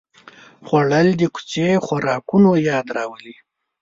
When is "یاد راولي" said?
2.69-3.35